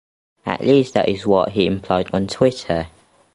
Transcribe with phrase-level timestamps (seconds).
[0.47, 2.87] At least that is what he implied on Twitter.